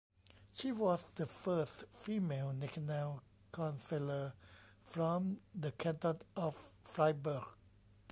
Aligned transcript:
She 0.55 0.71
was 0.71 1.05
the 1.13 1.27
first 1.27 1.83
female 1.93 2.51
National 2.53 3.21
Councillor 3.53 4.33
from 4.83 5.41
the 5.53 5.73
canton 5.73 6.21
of 6.35 6.71
Fribourg. 6.83 7.47